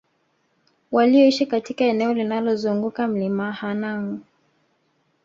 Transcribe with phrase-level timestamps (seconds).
[0.91, 4.19] walioishi katika eneo linalozunguka Mlima Hanang